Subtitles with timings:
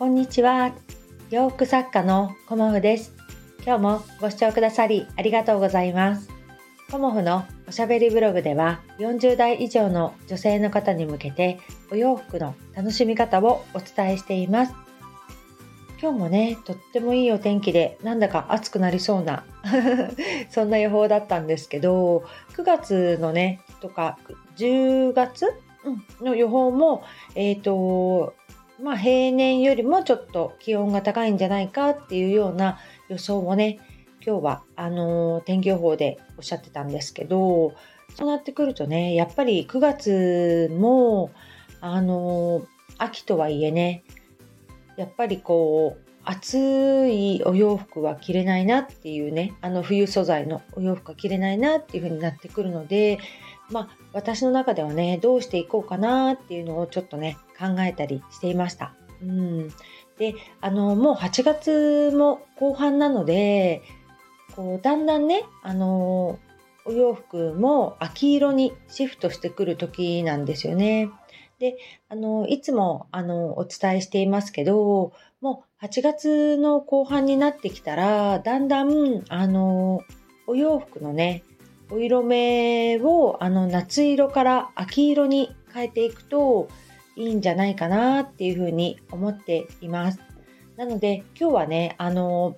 [0.00, 0.72] こんにちは。
[1.28, 3.12] 洋服作家のコモフです。
[3.66, 6.30] 今日もご視聴くださりありがとうございます。
[6.90, 11.60] コモフのおしゃべりブログでは40代以上の女性の方に向けて
[11.90, 14.74] お洋服の楽しみ方をお伝えしています。
[16.00, 19.44] 今日もね、とってもいいお天気でなんだか暑くなりそうな
[20.48, 22.24] そんな予報だったんですけど、
[22.54, 24.16] 9月のね、とか
[24.56, 25.52] 10月、
[26.20, 27.02] の予報も、
[27.34, 28.34] えっ、ー、と、
[28.82, 33.78] まあ、平年よりもちょっと気温が高いんじゃないかっていうような予想をね、
[34.24, 37.74] 今日はあの天気予報でおっしゃってたんですけど、
[38.14, 41.30] そうなってくるとね、やっぱり9月も、
[41.80, 42.66] あの
[42.98, 44.02] 秋とはいえね、
[44.96, 53.18] やっぱりこう、暑いお洋服は着れないなっていうね、あの冬素材のお洋服は着れないなっていう風になってくるので、
[53.70, 58.94] まあ、私の中ではね、どうしていこうかなっていうのをちょっとね、考えたりしていました。
[59.22, 59.68] うん。
[60.18, 63.82] で、あの、もう8月も後半なので、
[64.56, 66.38] こう、だんだんね、あの、
[66.84, 71.10] お洋服も秋色にシフトしてくる時なんですよね。
[71.58, 71.76] で、
[72.08, 80.02] あの、いつも、あの、お伝えしていますけど、もう8月の後半になってきたら、だんだん、あの、
[80.46, 81.44] お洋服のね、
[81.90, 86.68] お色目をあの夏色から秋色に変えていくと
[87.16, 90.20] いいんじゃないかなっていうふうに思っています。
[90.76, 92.56] なので今日はね、あの、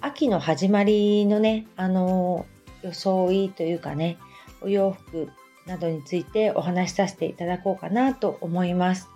[0.00, 2.46] 秋の始まりのね、あの、
[2.82, 4.18] 装いというかね、
[4.60, 5.30] お洋服
[5.66, 9.08] などについてお話しさせていただこうかなと思います。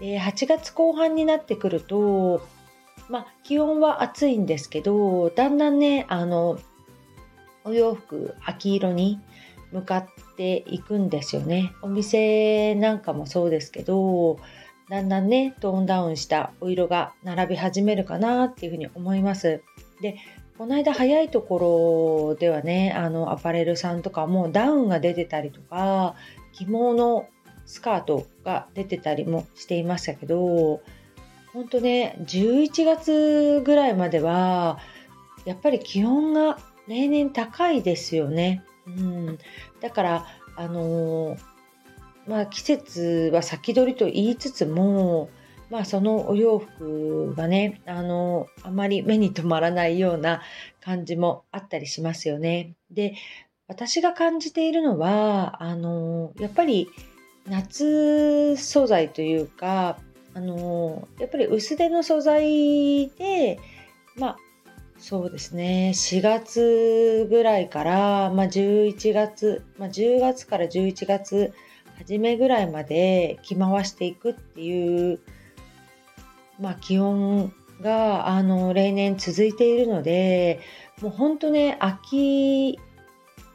[0.00, 2.46] で8月後半になってくると、
[3.08, 6.58] まあ、気温は暑いんですけど、だんだんね、あの、
[7.64, 9.20] お洋服秋色に
[9.72, 10.06] 向かっ
[10.36, 11.72] ていくんですよね。
[11.82, 14.38] お店なんかもそうですけど、
[14.88, 19.62] だんだんね、トーンダウンしたお色が並び始めるかなっていうふうに思います。
[20.00, 20.16] で、
[20.56, 26.14] この間早いところではね、あのアパレルさんとかもダウンが出てたりとか、
[26.52, 27.28] 着物
[27.66, 30.80] スカートが出てたりもしていましたけど、
[31.52, 34.78] 本当ね、11月ぐらいまでは、
[35.44, 36.58] やっぱり気温が
[36.88, 38.64] 例年高いですよね。
[38.86, 39.38] うん、
[39.80, 40.26] だから
[40.56, 41.38] あのー、
[42.26, 45.30] まあ、季節は先取りと言いつつも、
[45.70, 50.42] まあ、そのお洋服がね、あのー、あまり目に留まらないような
[50.80, 52.74] 感じもあったりしますよね。
[52.90, 53.14] で、
[53.68, 56.88] 私が感じているのは、あのー、やっぱり
[57.46, 59.98] 夏素材というか、
[60.34, 63.58] あのやっぱり薄手の素材で、
[64.16, 64.36] まあ、
[64.98, 65.92] そうですね。
[65.94, 71.52] 4月ぐらいから、まあ、11月、まあ、10月から11月
[71.98, 75.20] 初めぐらいまで着回していくっていう、
[76.60, 80.60] まあ、気温があの例年続いているので
[81.00, 82.78] もう本当ね秋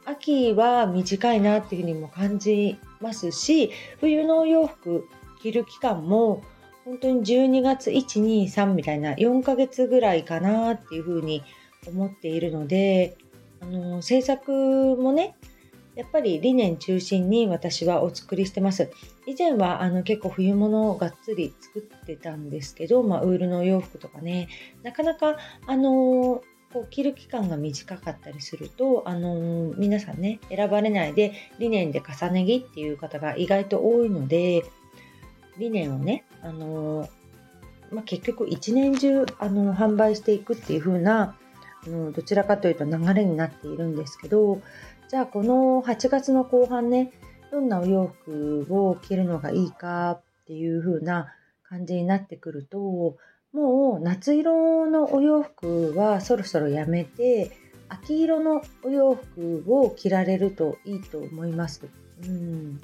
[0.06, 5.08] 秋は短いなっていうふうにも感じますし冬のお洋服
[5.42, 6.44] 着る期間も
[6.86, 11.44] 本当に12月123みたいな4ヶ月ぐらいかなっていうふうに
[11.88, 13.18] 思っているので
[13.62, 14.52] あの制作
[14.98, 15.36] もね
[15.96, 18.90] やっぱり理念中心に私はお作りしてます。
[19.28, 24.50] 以前はあの結構冬物をがっつり作ってたんですけど、まあ、ウールの洋服とかね、
[24.82, 26.42] なかなかあの
[26.74, 34.64] こう着る期間が短かったりすると、あの皆さんね、選ばれないで理念で重ね着っていう方が意外と多いので、
[35.58, 37.10] 理念をね、あの
[37.92, 41.36] まあ、結局一年中あの販売していくっていう風な
[41.86, 44.62] あのどちらかというと流れになっているんですけど
[45.10, 47.12] じゃあこの8月の後半ね
[47.52, 51.34] どんなお洋服を着るのがいいかっていう風な
[51.64, 53.18] 感じになってくると
[53.54, 57.52] もう夏色のお洋服はそろそろやめて
[57.90, 61.88] 秋色のお洋服を着られるといいと思います。
[62.24, 62.82] うん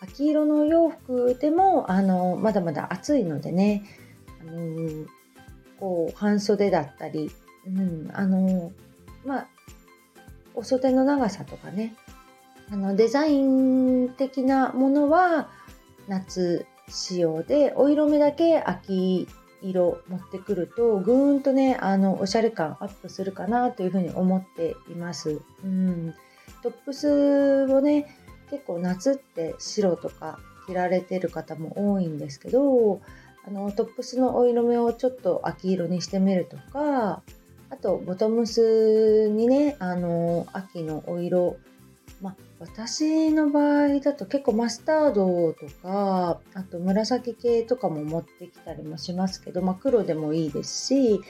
[0.00, 3.84] 秋色の洋服でもあのまだまだ暑いのでね
[4.40, 5.06] あの
[5.80, 7.30] こう半袖だったり、
[7.66, 8.72] うん、あの
[9.24, 9.46] まあ
[10.54, 11.94] お袖の長さとかね
[12.70, 15.48] あのデザイン的なものは
[16.06, 19.26] 夏仕様でお色目だけ秋
[19.62, 25.40] 色持ってくるとぐーんとねあのおしゃれ感アップするかなというふうに思っています。
[25.64, 26.14] うん、
[26.62, 28.16] トップスをね
[28.50, 33.00] 結構夏って白とか着られてる方も多いんですけど
[33.46, 37.22] あのトップスのお色目をちょっと秋色にしてみるとか
[37.70, 41.56] あとボトムスにねあの秋のお色、
[42.20, 51.20] まあ私の場合だと結構マスタードとかあと紫系とかも持ってきたりもしますけど、まあ、黒でもいいですし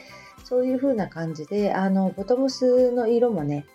[0.44, 3.66] そういう風な感じであのボトムスの色もね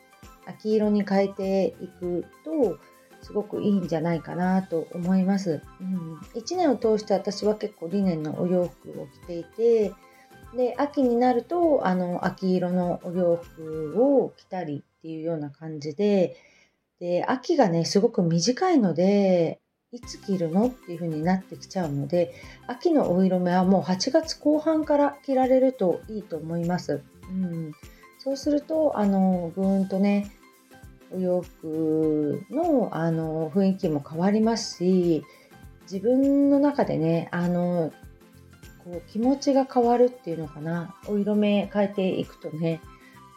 [0.48, 2.80] 秋色に変えていくと
[3.24, 5.62] すごくいいんじゃないかなと思います。
[5.81, 9.94] うん、1年を通して私は結構リネンのお洋服を着ていて
[10.56, 16.36] で秋になるとあの秋色のお洋服を着たりっていうような感じで
[17.04, 19.60] で、秋がね、すごく短いので、
[19.92, 22.34] いつ着るのっていう風になってきちゃうので、
[22.66, 27.02] 秋のお色目はもう8月後半から着られるといいと思います。
[27.30, 27.74] うん、
[28.20, 30.31] そうすると、あの、ぐーんとね、
[31.13, 35.24] お洋服のあの雰囲気も変わりますし、
[35.83, 37.94] 自分の中でね、あの、
[38.83, 42.81] こう気持ちが変わるっていうのかな、お色目変えていくとね、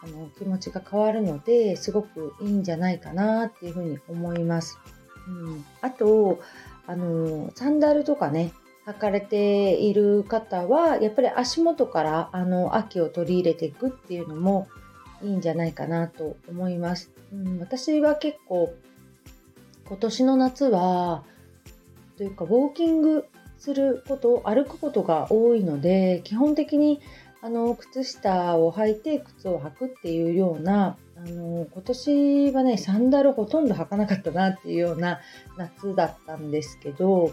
[0.03, 4.79] あの気持ちが変わるのですごくいいんじゃないかなっていうふうに思います。
[5.27, 6.41] うん、あと
[6.87, 8.53] あのサンダルとかね
[8.87, 14.69] 履かれている方はやっぱり足元からあの秋を取り入れていくっていうのも
[15.23, 17.11] いいんじゃないかなと思います。
[17.33, 18.75] うん、私は結構
[19.87, 21.25] 今年の夏は
[22.17, 23.27] というかウォーキング
[23.59, 27.01] すること歩くことが多いので基本的に
[27.43, 35.21] あの靴下を履いて靴を履くっていうようなあの今年はねサンダルほとんど履かなかったなっていうような
[35.57, 37.33] 夏だったんですけど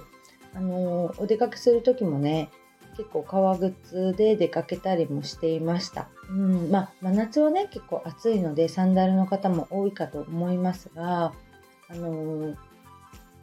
[0.54, 2.50] あのお出かけする時もね
[2.98, 6.10] 結構革靴で出かけたりもしていました。
[6.30, 11.34] うん、まあ、真夏はね結構暑いのでサンダルの方も多いかと思いますが、
[11.90, 12.56] あの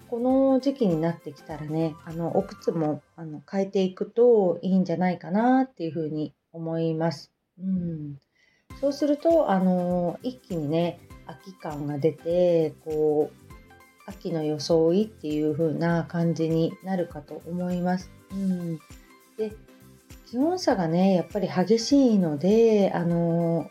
[0.09, 7.31] この時期になってきたらねあのお靴もあの変えていくといいんじゃないかなっていうふうに思います。
[7.61, 8.19] うん、
[8.81, 13.51] そうすると、あの一気にね秋感が出てこう
[14.07, 18.11] 秋の装いっていう風な感じになるかと思います。
[18.33, 18.81] うん、
[19.41, 19.53] で
[20.31, 23.69] 気温差がねやっぱり激しいのであの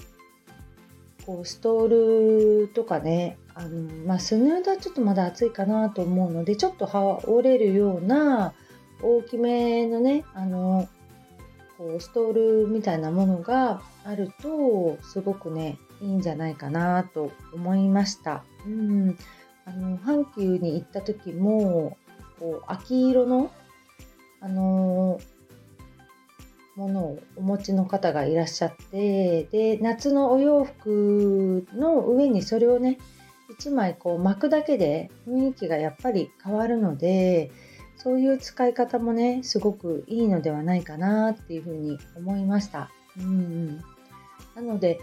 [1.26, 8.54] こうストールとかねあの、まあ、スヌードはちょっとまだ暑いかなと思うのでちょっと羽織れるような
[9.04, 10.90] 大きめのねあの
[11.78, 18.44] こうストールみたいなものがあるとすごくねいいんじゃないかなと思いました。
[18.66, 19.18] うん、
[19.66, 21.98] あの阪急に行った時も
[22.40, 23.52] こう秋色の、
[24.42, 25.39] あのー、
[26.80, 32.98] ものをお持ちの方がいらっしゃってで夏のお洋服の上にそれをね
[33.60, 37.52] 1枚こう巻くだけで雰囲気がやっぱり変わるので
[38.00, 42.90] そういう使い方もね、すごくいいのではないかなっていうふうに思いました。
[43.18, 43.78] うん、
[44.56, 45.02] なので、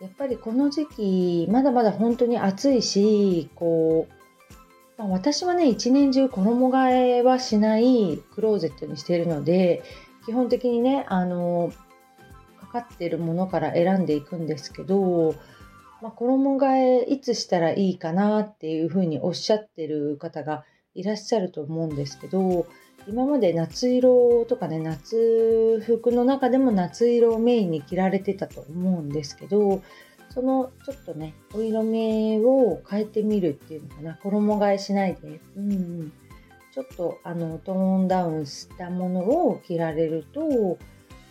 [0.00, 4.08] やっぱりこの時期、まだまだ本当に暑いし、こ
[4.98, 9.84] う、ま、私はね、一年中衣替えはしないクローゼットにしているので、
[10.26, 11.72] 基本的にね、あの、
[12.60, 15.34] かかってるものから選んでいくんですけど、
[16.02, 20.64] まあ、衣替えいつしたらいいかなっていうふうにおっしゃってる方が
[20.94, 22.66] いらっしゃると思うんですけど
[23.06, 29.82] 今まで夏色とかね夏服の中でも夏色をメインに着られてたと思うんですけど
[30.30, 36.12] そのちょっとねお色目を変えてみるっていうのかな衣替えしないで、うん、
[36.72, 40.78] ちょっとあのトーンダウンしたものを着られるとも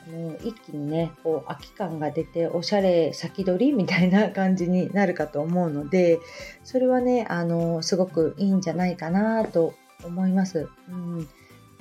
[0.08, 6.19] う一気にねこう秋感が出ておしゃれ先取りみたいな感じになるかと思うので
[6.63, 10.69] それはねあのすごくいいんじゃないかなと思います。
[10.89, 11.27] うん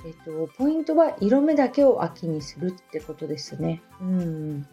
[0.05, 3.81] えっと、ポイントは色目だけを秋にするってことですね。
[4.01, 4.67] うん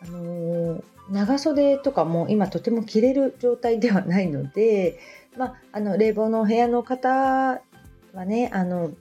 [0.00, 4.98] あの長袖とかも今とても着れる状態ではないので、
[5.36, 7.60] まあ、あの冷房の部屋の方
[8.14, 8.92] はねあの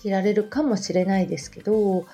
[0.00, 2.06] 着られるかもしれないですけど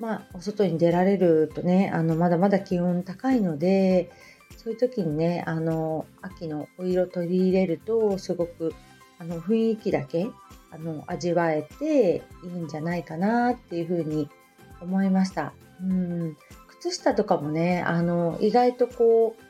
[0.00, 4.10] まあ、お外に出られるとね、あの、まだまだ気温高いので、
[4.56, 8.74] そういう時にね、あの、秋のお色取り入れると、すごく、
[9.18, 10.26] あの、雰囲気だけ、
[10.70, 14.30] あの、味わえていいんじゃないかなっていうふうに
[14.80, 15.52] 思いました。
[15.82, 16.36] うん。
[16.80, 19.49] 靴下とかもね、あの、意外とこう、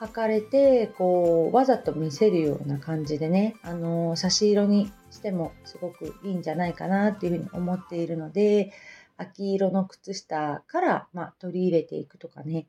[0.00, 8.72] 履かれて、こう、わざと見せるような感じでね、あの、差し色にしてもすごくいいんじゃないかなっていうふうに思っているので、
[9.16, 12.66] 秋色の靴下から、まあ、取り入れていくとかね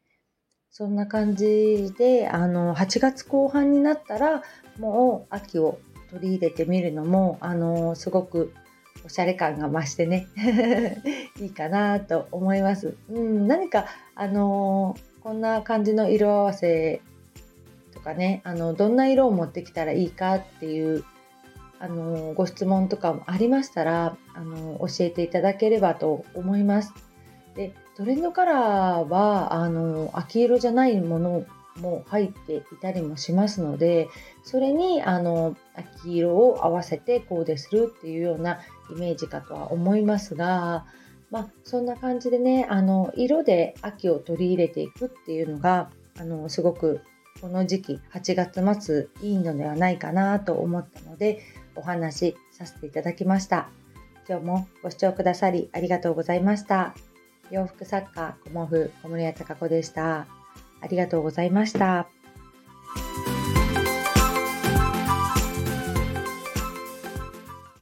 [0.69, 4.43] そんな感じであの8月後半になったら
[4.79, 5.79] もう秋を
[6.11, 8.53] 取り入れてみるのもあのすごく
[9.05, 10.27] おしゃれ感が増してね
[11.39, 12.95] いいかなと思います。
[13.09, 17.01] うん、何かあのこんな感じの色合わせ
[18.05, 21.03] かねあのどんな色を持ってきたらいいかっていう
[21.79, 26.93] あのご質問とかもありましたらあの教えていただければと思います。
[27.55, 31.45] でトレンドカラーはあの秋色じゃないもの
[31.77, 34.07] も入っていたりもしますので
[34.43, 38.59] それにあの秋色を合わせてコーデするっていうような
[38.91, 40.85] イメージかとは思いますが、
[41.31, 47.01] まあ、そんな感じでねあの色で秋を取り入れていくっていうのがあのすごく
[47.41, 51.41] この時期8月末いいのではないかなと思ったので
[51.75, 53.69] お話しさせていただきました。
[54.27, 56.95] 今日もご視聴くださりありがとうございました。
[57.51, 60.27] 洋服作家、小毛布、小森屋隆子でした。
[60.81, 62.07] ありがとうございました。